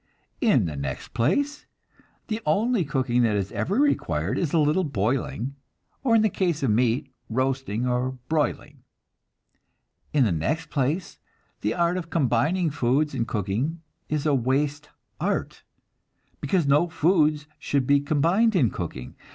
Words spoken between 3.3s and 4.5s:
is ever required